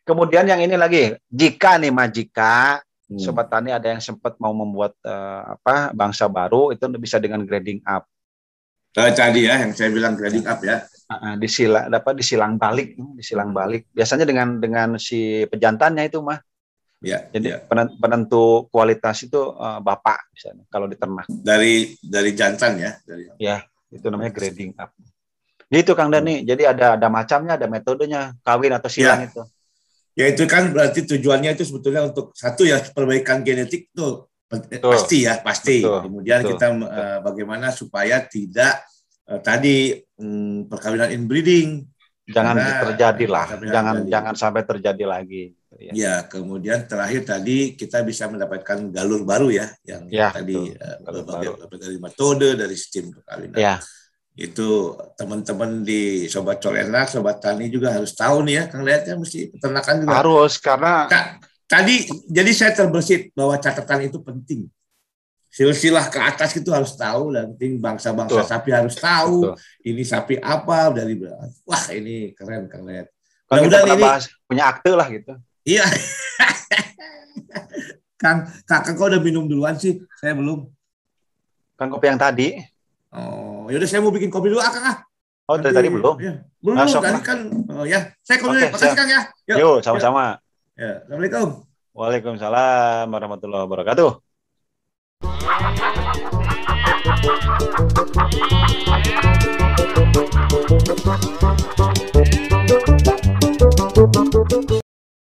Kemudian 0.07 0.47
yang 0.47 0.63
ini 0.63 0.75
lagi, 0.79 1.15
jika 1.27 1.75
nih 1.75 1.91
Mas, 1.91 2.11
jika 2.15 2.79
Hmm. 3.03 3.19
sobat 3.19 3.51
tani 3.51 3.69
ada 3.69 3.83
yang 3.93 3.99
sempat 3.99 4.39
mau 4.39 4.55
membuat 4.55 4.95
eh, 5.03 5.41
apa 5.59 5.91
bangsa 5.91 6.25
baru 6.31 6.71
itu 6.71 6.87
bisa 6.97 7.19
dengan 7.19 7.43
grading 7.43 7.83
up, 7.83 8.07
Eh, 8.93 9.09
tadi 9.09 9.49
ya, 9.49 9.57
yang 9.57 9.73
saya 9.73 9.89
bilang 9.89 10.13
grading 10.13 10.45
up 10.45 10.61
ya. 10.61 10.85
Ah, 11.09 11.33
disila, 11.33 11.89
dapat 11.89 12.13
disilang 12.13 12.55
balik, 12.61 12.93
hmm, 12.93 13.17
disilang 13.17 13.49
balik. 13.49 13.89
Biasanya 13.89 14.21
dengan 14.23 14.61
dengan 14.61 14.95
si 15.01 15.43
pejantannya 15.49 16.07
itu 16.09 16.21
mah. 16.21 16.37
Ya, 17.03 17.27
Jadi 17.33 17.51
ya. 17.51 17.59
penen- 17.67 17.97
penentu 17.99 18.69
kualitas 18.71 19.25
itu 19.27 19.41
eh, 19.51 19.79
bapak 19.83 20.31
misalnya 20.31 20.63
kalau 20.71 20.87
di 20.87 20.95
ternak 20.95 21.27
dari 21.27 21.97
dari 21.99 22.31
jantan 22.37 22.79
ya. 22.79 22.91
Dari, 23.03 23.33
itu 23.93 24.05
namanya 24.09 24.31
grading 24.31 24.73
up. 24.79 24.93
Gitu 25.69 25.91
Kang 25.93 26.09
Dani. 26.09 26.43
Jadi 26.43 26.63
ada 26.63 26.95
ada 26.95 27.07
macamnya, 27.07 27.55
ada 27.55 27.67
metodenya 27.67 28.33
kawin 28.41 28.73
atau 28.75 28.89
silang 28.91 29.23
itu. 29.27 29.43
ya 30.13 30.29
itu 30.29 30.45
kan 30.45 30.69
berarti 30.69 31.09
tujuannya 31.09 31.57
itu 31.57 31.65
sebetulnya 31.65 32.05
untuk 32.05 32.37
satu 32.37 32.61
ya 32.61 32.77
perbaikan 32.93 33.41
genetik 33.41 33.89
tuh 33.97 34.29
eh, 34.53 34.61
Betul. 34.77 34.93
pasti 34.93 35.17
ya 35.25 35.41
pasti. 35.41 35.81
Betul. 35.81 35.99
Kemudian 36.05 36.39
Betul. 36.45 36.49
kita 36.53 36.65
eh, 36.69 37.17
bagaimana 37.25 37.67
supaya 37.73 38.21
tidak 38.21 38.85
eh, 39.25 39.41
tadi 39.41 39.97
mm, 39.97 40.69
perkawinan 40.69 41.09
inbreeding. 41.09 41.81
Jangan 42.23 42.55
Karena- 42.55 42.81
terjadi 42.87 43.25
lah, 43.27 43.47
jangan 43.59 43.93
terjadi. 43.99 44.11
jangan 44.15 44.33
sampai 44.39 44.63
terjadi 44.63 45.03
lagi. 45.03 45.43
Ya. 45.75 45.91
Ya, 45.91 46.15
kemudian 46.23 46.85
terakhir 46.87 47.25
tadi 47.27 47.73
kita 47.75 47.99
bisa 48.05 48.29
mendapatkan 48.29 48.93
galur 48.93 49.25
baru 49.27 49.49
ya, 49.51 49.67
yang 49.83 50.05
Ya, 50.07 50.29
tadi 50.31 50.55
betul. 50.55 50.77
Galur 51.03 51.23
berbagai, 51.25 51.49
baru. 51.49 51.53
berbagai 51.65 51.83
dari 51.83 51.97
metode 51.99 52.47
dari 52.55 52.75
sistem 52.79 53.11
perkawinan. 53.11 53.57
Ya. 53.57 53.75
Itu 54.33 54.97
teman-teman 55.13 55.85
di 55.85 56.25
Sobat 56.25 56.57
Colenak, 56.57 57.05
Sobat 57.05 57.37
Tani 57.37 57.69
juga 57.69 57.93
harus 57.93 58.17
tahu 58.17 58.41
nih 58.49 58.53
ya, 58.57 58.63
Kang 58.65 58.81
Lihatnya 58.81 59.13
mesti 59.13 59.53
peternakan 59.53 59.95
juga. 60.01 60.13
Harus 60.17 60.53
karena 60.57 61.05
Ka- 61.05 61.37
tadi 61.69 62.09
jadi 62.25 62.51
saya 62.51 62.71
terbersit 62.73 63.29
bahwa 63.37 63.55
catatan 63.61 64.09
itu 64.09 64.17
penting. 64.19 64.65
Silsilah 65.53 66.09
ke 66.09 66.17
atas 66.17 66.49
itu 66.57 66.73
harus 66.73 66.97
tahu 66.97 67.29
dan 67.29 67.53
penting 67.53 67.77
bangsa-bangsa 67.77 68.41
sapi 68.41 68.73
harus 68.73 68.97
tahu 68.97 69.53
Betul. 69.53 69.85
ini 69.85 70.01
sapi 70.01 70.41
apa 70.41 70.89
dari 70.89 71.13
wah 71.61 71.85
ini 71.93 72.33
keren 72.33 72.65
Kang 72.65 72.89
Lihat. 72.89 73.13
Kalau 73.45 73.69
Mudah-mudahan 73.69 73.85
pernah 73.85 73.97
ini- 74.01 74.05
bahas 74.09 74.23
punya 74.49 74.63
akte 74.65 74.91
lah 74.97 75.07
gitu. 75.13 75.33
Iya. 75.61 75.85
Kang, 78.17 78.47
kakak 78.63 78.95
kau 78.95 79.11
udah 79.11 79.19
minum 79.19 79.45
duluan 79.45 79.75
sih, 79.75 79.99
saya 80.15 80.31
belum. 80.33 80.63
Kan 81.75 81.91
kopi 81.91 82.07
yang 82.07 82.17
tadi. 82.17 82.55
Oh, 83.13 83.69
yaudah 83.69 83.85
saya 83.85 84.01
mau 84.01 84.09
bikin 84.09 84.33
kopi 84.33 84.49
dulu, 84.49 84.57
ah, 84.57 84.73
Kang. 84.73 84.85
ah. 84.89 84.97
Oh, 85.45 85.59
dari 85.59 85.75
tadi 85.75 85.89
belum. 85.91 86.15
Ya, 86.17 86.41
belum, 86.63 86.87
sok 86.89 87.03
tadi 87.03 87.19
kan. 87.21 87.39
Oh 87.69 87.85
ya, 87.85 88.09
saya 88.25 88.41
kopi 88.41 88.57
Oke, 88.57 88.63
dulu. 88.63 88.73
Makasih. 88.73 88.97
Kang 88.97 89.09
ya. 89.11 89.21
Yuk. 89.53 89.57
Yuk, 89.61 89.77
sama-sama. 89.85 90.41
Ya, 90.73 91.05
Assalamualaikum. 91.05 91.47
Waalaikumsalam 91.93 93.05
warahmatullahi 93.05 93.63
wabarakatuh. 93.69 94.17